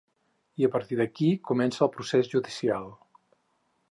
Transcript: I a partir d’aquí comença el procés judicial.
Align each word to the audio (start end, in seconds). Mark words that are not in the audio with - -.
I 0.61 0.65
a 0.67 0.69
partir 0.75 0.97
d’aquí 1.01 1.27
comença 1.51 1.85
el 1.87 1.91
procés 1.97 2.31
judicial. 2.33 2.91